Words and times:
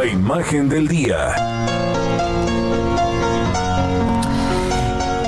La 0.00 0.06
imagen 0.06 0.70
del 0.70 0.88
día. 0.88 1.34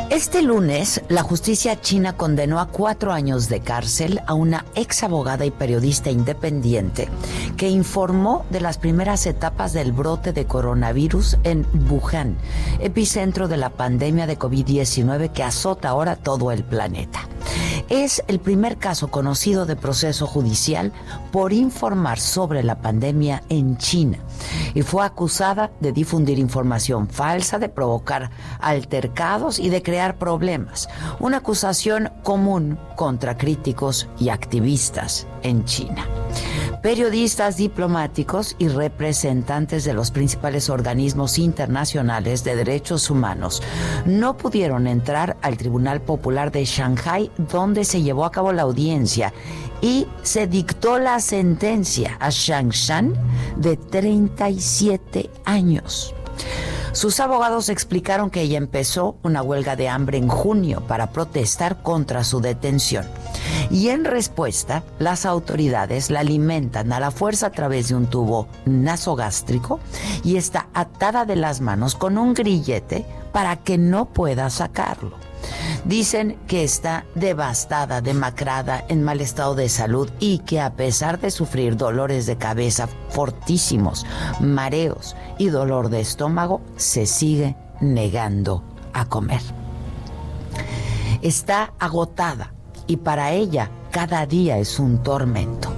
Este 0.08 0.40
lunes, 0.40 1.02
la 1.10 1.22
justicia 1.22 1.78
china 1.78 2.16
condenó 2.16 2.58
a 2.58 2.68
cuatro 2.68 3.12
años 3.12 3.50
de 3.50 3.60
cárcel 3.60 4.22
a 4.26 4.32
una 4.32 4.64
ex 4.74 5.02
abogada 5.02 5.44
y 5.44 5.50
periodista 5.50 6.10
independiente 6.10 7.10
que 7.58 7.68
informó 7.68 8.46
de 8.48 8.62
las 8.62 8.78
primeras 8.78 9.26
etapas 9.26 9.74
del 9.74 9.92
brote 9.92 10.32
de 10.32 10.46
coronavirus 10.46 11.36
en 11.44 11.66
Wuhan, 11.90 12.38
epicentro 12.80 13.48
de 13.48 13.58
la 13.58 13.68
pandemia 13.68 14.26
de 14.26 14.38
COVID-19 14.38 15.32
que 15.32 15.42
azota 15.42 15.90
ahora 15.90 16.16
todo 16.16 16.50
el 16.50 16.64
planeta. 16.64 17.28
Es 17.92 18.24
el 18.26 18.40
primer 18.40 18.78
caso 18.78 19.08
conocido 19.08 19.66
de 19.66 19.76
proceso 19.76 20.26
judicial 20.26 20.94
por 21.30 21.52
informar 21.52 22.18
sobre 22.18 22.62
la 22.62 22.80
pandemia 22.80 23.42
en 23.50 23.76
China 23.76 24.16
y 24.72 24.80
fue 24.80 25.04
acusada 25.04 25.72
de 25.80 25.92
difundir 25.92 26.38
información 26.38 27.06
falsa, 27.06 27.58
de 27.58 27.68
provocar 27.68 28.30
altercados 28.60 29.58
y 29.58 29.68
de 29.68 29.82
crear 29.82 30.16
problemas. 30.16 30.88
Una 31.20 31.36
acusación 31.36 32.10
común 32.22 32.78
contra 32.96 33.36
críticos 33.36 34.08
y 34.18 34.30
activistas 34.30 35.26
en 35.42 35.66
China. 35.66 36.06
Periodistas, 36.82 37.58
diplomáticos 37.58 38.56
y 38.58 38.66
representantes 38.66 39.84
de 39.84 39.94
los 39.94 40.10
principales 40.10 40.68
organismos 40.68 41.38
internacionales 41.38 42.42
de 42.42 42.56
derechos 42.56 43.08
humanos 43.08 43.62
no 44.04 44.36
pudieron 44.36 44.88
entrar 44.88 45.36
al 45.42 45.56
Tribunal 45.56 46.00
Popular 46.00 46.50
de 46.50 46.64
Shanghai 46.64 47.30
donde 47.38 47.84
se 47.84 48.02
llevó 48.02 48.24
a 48.24 48.32
cabo 48.32 48.52
la 48.52 48.62
audiencia 48.62 49.32
y 49.80 50.08
se 50.24 50.48
dictó 50.48 50.98
la 50.98 51.20
sentencia 51.20 52.16
a 52.18 52.30
Shang 52.30 52.70
Shan 52.70 53.14
de 53.56 53.76
37 53.76 55.30
años. 55.44 56.12
Sus 56.90 57.20
abogados 57.20 57.68
explicaron 57.68 58.28
que 58.28 58.42
ella 58.42 58.58
empezó 58.58 59.16
una 59.22 59.42
huelga 59.42 59.76
de 59.76 59.88
hambre 59.88 60.18
en 60.18 60.28
junio 60.28 60.82
para 60.88 61.12
protestar 61.12 61.80
contra 61.82 62.24
su 62.24 62.40
detención. 62.40 63.06
Y 63.72 63.88
en 63.88 64.04
respuesta, 64.04 64.84
las 64.98 65.24
autoridades 65.24 66.10
la 66.10 66.20
alimentan 66.20 66.92
a 66.92 67.00
la 67.00 67.10
fuerza 67.10 67.46
a 67.46 67.52
través 67.52 67.88
de 67.88 67.94
un 67.94 68.06
tubo 68.06 68.46
nasogástrico 68.66 69.80
y 70.22 70.36
está 70.36 70.68
atada 70.74 71.24
de 71.24 71.36
las 71.36 71.62
manos 71.62 71.94
con 71.94 72.18
un 72.18 72.34
grillete 72.34 73.06
para 73.32 73.56
que 73.56 73.78
no 73.78 74.04
pueda 74.12 74.50
sacarlo. 74.50 75.16
Dicen 75.86 76.38
que 76.46 76.64
está 76.64 77.06
devastada, 77.14 78.02
demacrada, 78.02 78.84
en 78.88 79.02
mal 79.02 79.22
estado 79.22 79.54
de 79.54 79.70
salud 79.70 80.10
y 80.20 80.40
que 80.40 80.60
a 80.60 80.74
pesar 80.74 81.18
de 81.18 81.30
sufrir 81.30 81.78
dolores 81.78 82.26
de 82.26 82.36
cabeza 82.36 82.90
fortísimos, 83.08 84.04
mareos 84.38 85.16
y 85.38 85.48
dolor 85.48 85.88
de 85.88 86.02
estómago, 86.02 86.60
se 86.76 87.06
sigue 87.06 87.56
negando 87.80 88.62
a 88.92 89.06
comer. 89.06 89.40
Está 91.22 91.72
agotada 91.78 92.52
y 92.86 92.98
para 92.98 93.32
ella 93.32 93.70
cada 93.90 94.26
día 94.26 94.58
es 94.58 94.78
un 94.78 95.02
tormento. 95.02 95.72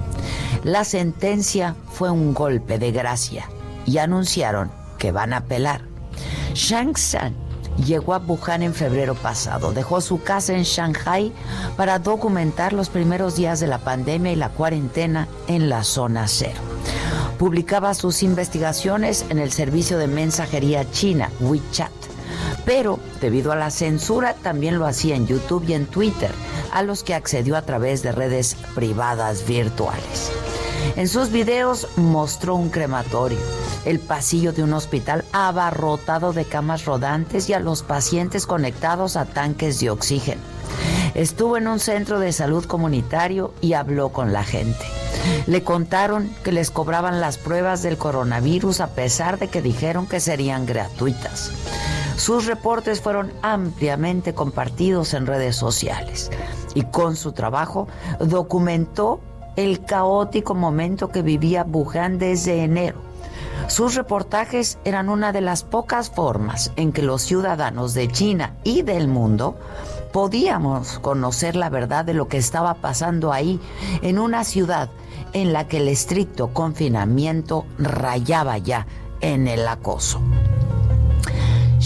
La 0.63 0.83
sentencia 0.83 1.75
fue 1.91 2.09
un 2.09 2.33
golpe 2.33 2.79
de 2.79 2.91
gracia 2.91 3.49
y 3.85 3.99
anunciaron 3.99 4.71
que 4.97 5.11
van 5.11 5.33
a 5.33 5.37
apelar. 5.37 5.81
Shang 6.53 6.95
San 6.97 7.35
llegó 7.85 8.13
a 8.13 8.19
Wuhan 8.19 8.63
en 8.63 8.73
febrero 8.73 9.15
pasado. 9.15 9.73
Dejó 9.73 10.01
su 10.01 10.21
casa 10.21 10.53
en 10.53 10.63
Shanghai 10.63 11.31
para 11.75 11.99
documentar 11.99 12.73
los 12.73 12.89
primeros 12.89 13.35
días 13.35 13.59
de 13.59 13.67
la 13.67 13.79
pandemia 13.79 14.31
y 14.31 14.35
la 14.35 14.49
cuarentena 14.49 15.27
en 15.47 15.69
la 15.69 15.83
zona 15.83 16.27
cero. 16.27 16.59
Publicaba 17.37 17.93
sus 17.93 18.23
investigaciones 18.23 19.25
en 19.29 19.39
el 19.39 19.51
servicio 19.51 19.97
de 19.97 20.07
mensajería 20.07 20.89
china 20.89 21.29
WeChat, 21.41 21.91
pero 22.65 22.97
debido 23.19 23.51
a 23.51 23.57
la 23.57 23.71
censura 23.71 24.35
también 24.35 24.79
lo 24.79 24.85
hacía 24.85 25.15
en 25.15 25.27
YouTube 25.27 25.65
y 25.67 25.73
en 25.73 25.85
Twitter, 25.85 26.31
a 26.75 26.83
los 26.83 27.03
que 27.03 27.13
accedió 27.13 27.55
a 27.55 27.61
través 27.61 28.03
de 28.03 28.11
redes 28.11 28.57
privadas 28.75 29.47
virtuales. 29.47 30.29
En 30.97 31.07
sus 31.07 31.31
videos 31.31 31.87
mostró 31.95 32.55
un 32.55 32.69
crematorio, 32.69 33.39
el 33.85 33.99
pasillo 33.99 34.51
de 34.51 34.61
un 34.61 34.73
hospital 34.73 35.23
abarrotado 35.31 36.33
de 36.33 36.43
camas 36.43 36.83
rodantes 36.83 37.49
y 37.49 37.53
a 37.53 37.61
los 37.61 37.81
pacientes 37.81 38.45
conectados 38.45 39.15
a 39.15 39.23
tanques 39.23 39.79
de 39.79 39.89
oxígeno. 39.89 40.41
Estuvo 41.13 41.55
en 41.55 41.69
un 41.69 41.79
centro 41.79 42.19
de 42.19 42.33
salud 42.33 42.65
comunitario 42.65 43.53
y 43.61 43.71
habló 43.71 44.09
con 44.09 44.33
la 44.33 44.43
gente. 44.43 44.85
Le 45.47 45.63
contaron 45.63 46.29
que 46.43 46.51
les 46.51 46.71
cobraban 46.71 47.21
las 47.21 47.37
pruebas 47.37 47.83
del 47.83 47.97
coronavirus 47.97 48.81
a 48.81 48.87
pesar 48.87 49.39
de 49.39 49.47
que 49.47 49.61
dijeron 49.61 50.07
que 50.07 50.19
serían 50.19 50.65
gratuitas. 50.65 51.51
Sus 52.17 52.45
reportes 52.45 53.01
fueron 53.01 53.31
ampliamente 53.41 54.33
compartidos 54.33 55.13
en 55.13 55.27
redes 55.27 55.55
sociales 55.55 56.31
y 56.73 56.83
con 56.83 57.15
su 57.15 57.33
trabajo 57.33 57.87
documentó 58.19 59.19
el 59.55 59.83
caótico 59.85 60.55
momento 60.55 61.09
que 61.09 61.21
vivía 61.21 61.63
Wuhan 61.63 62.17
desde 62.17 62.63
enero. 62.63 62.99
Sus 63.67 63.95
reportajes 63.95 64.77
eran 64.85 65.09
una 65.09 65.31
de 65.31 65.41
las 65.41 65.63
pocas 65.63 66.09
formas 66.09 66.71
en 66.75 66.91
que 66.91 67.01
los 67.01 67.21
ciudadanos 67.21 67.93
de 67.93 68.07
China 68.07 68.55
y 68.63 68.81
del 68.83 69.07
mundo 69.07 69.57
podíamos 70.13 70.99
conocer 70.99 71.55
la 71.55 71.69
verdad 71.69 72.05
de 72.05 72.13
lo 72.13 72.27
que 72.27 72.37
estaba 72.37 72.75
pasando 72.75 73.33
ahí, 73.33 73.59
en 74.01 74.19
una 74.19 74.43
ciudad 74.43 74.89
en 75.33 75.51
la 75.51 75.67
que 75.67 75.77
el 75.77 75.89
estricto 75.89 76.53
confinamiento 76.53 77.65
rayaba 77.77 78.57
ya 78.57 78.87
en 79.19 79.47
el 79.47 79.67
acoso. 79.67 80.21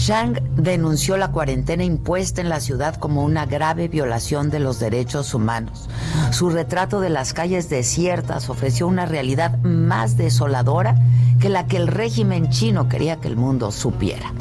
Shang 0.00 0.40
denunció 0.56 1.18
la 1.18 1.30
cuarentena 1.30 1.84
impuesta 1.84 2.40
en 2.40 2.48
la 2.48 2.60
ciudad 2.60 2.96
como 2.96 3.22
una 3.22 3.44
grave 3.44 3.86
violación 3.86 4.48
de 4.48 4.58
los 4.58 4.80
derechos 4.80 5.34
humanos. 5.34 5.90
Su 6.30 6.48
retrato 6.48 7.00
de 7.00 7.10
las 7.10 7.34
calles 7.34 7.68
desiertas 7.68 8.48
ofreció 8.48 8.88
una 8.88 9.04
realidad 9.04 9.58
más 9.58 10.16
desoladora 10.16 10.94
que 11.38 11.50
la 11.50 11.66
que 11.66 11.76
el 11.76 11.86
régimen 11.86 12.48
chino 12.48 12.88
quería 12.88 13.16
que 13.16 13.28
el 13.28 13.36
mundo 13.36 13.70
supiera. 13.72 14.32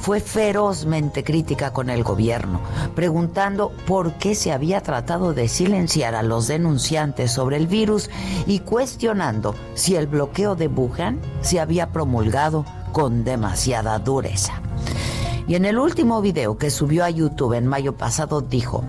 Fue 0.00 0.18
ferozmente 0.18 1.22
crítica 1.24 1.74
con 1.74 1.90
el 1.90 2.02
gobierno, 2.04 2.62
preguntando 2.94 3.70
por 3.86 4.14
qué 4.14 4.34
se 4.34 4.50
había 4.50 4.80
tratado 4.80 5.34
de 5.34 5.46
silenciar 5.46 6.14
a 6.14 6.22
los 6.22 6.48
denunciantes 6.48 7.32
sobre 7.32 7.58
el 7.58 7.66
virus 7.66 8.08
y 8.46 8.60
cuestionando 8.60 9.54
si 9.74 9.94
el 9.94 10.06
bloqueo 10.06 10.56
de 10.56 10.68
Wuhan 10.68 11.20
se 11.42 11.60
había 11.60 11.92
promulgado 11.92 12.64
con 12.92 13.24
demasiada 13.24 13.98
dureza. 13.98 14.61
Y 15.46 15.54
en 15.56 15.64
el 15.64 15.78
último 15.78 16.22
video 16.22 16.56
que 16.56 16.70
subió 16.70 17.04
a 17.04 17.10
YouTube 17.10 17.54
en 17.54 17.66
mayo 17.66 17.96
pasado 17.96 18.40
dijo, 18.40 18.84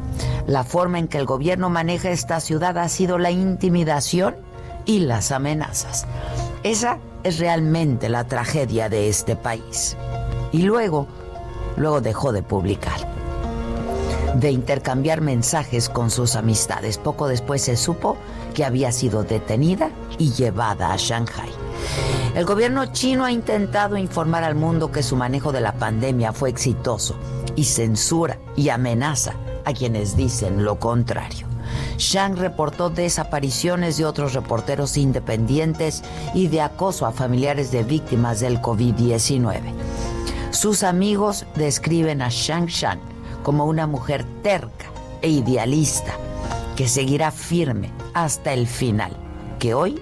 la 0.48 0.64
forma 0.64 1.00
en 1.00 1.08
que 1.08 1.18
el 1.18 1.26
gobierno 1.26 1.70
maneja 1.70 2.12
esta 2.12 2.40
ciudad 2.40 2.78
ha 2.78 2.90
sido 2.90 3.18
la 3.18 3.32
intimidación 3.32 4.36
y 4.86 5.00
las 5.00 5.32
amenazas. 5.32 6.06
Esa 6.64 7.00
es 7.24 7.40
realmente 7.40 8.10
la 8.10 8.26
tragedia 8.26 8.90
de 8.90 9.10
este 9.10 9.36
país. 9.36 9.98
Y 10.52 10.64
luego, 10.64 11.08
luego 11.78 12.02
dejó 12.02 12.32
de 12.32 12.44
publicar, 12.44 13.08
de 14.36 14.52
intercambiar 14.52 15.22
mensajes 15.22 15.90
con 15.90 16.12
sus 16.12 16.36
amistades. 16.36 16.98
Poco 16.98 17.28
después 17.28 17.62
se 17.64 17.78
supo 17.78 18.18
que 18.54 18.66
había 18.66 18.92
sido 18.92 19.24
detenida 19.24 19.90
y 20.18 20.32
llevada 20.32 20.94
a 20.94 20.98
Shanghai. 20.98 21.50
El 22.36 22.46
gobierno 22.46 22.88
chino 22.88 23.26
ha 23.26 23.32
intentado 23.32 23.96
informar 23.96 24.44
al 24.44 24.56
mundo 24.56 24.92
que 24.92 25.04
su 25.04 25.16
manejo 25.16 25.52
de 25.52 25.62
la 25.62 25.74
pandemia 25.74 26.34
fue 26.34 26.50
exitoso 26.50 27.16
y 27.56 27.66
censura 27.66 28.40
y 28.56 28.70
amenaza 28.70 29.36
a 29.66 29.74
quienes 29.74 30.18
dicen 30.18 30.66
lo 30.66 30.80
contrario. 30.80 31.46
Shang 31.98 32.36
reportó 32.38 32.90
desapariciones 32.90 33.98
de 33.98 34.06
otros 34.06 34.34
reporteros 34.34 34.98
independientes 34.98 36.04
y 36.34 36.48
de 36.48 36.62
acoso 36.62 37.06
a 37.06 37.12
familiares 37.12 37.72
de 37.72 37.84
víctimas 37.84 38.40
del 38.40 38.60
COVID-19. 38.60 39.62
Sus 40.50 40.82
amigos 40.82 41.46
describen 41.56 42.24
a 42.24 42.30
Shang 42.30 42.66
Shang 42.66 43.00
como 43.44 43.66
una 43.66 43.86
mujer 43.86 44.26
terca 44.42 44.88
e 45.22 45.30
idealista 45.30 46.14
que 46.76 46.88
seguirá 46.88 47.30
firme 47.30 47.92
hasta 48.16 48.54
el 48.54 48.66
final, 48.66 49.12
que 49.60 49.76
hoy, 49.76 50.02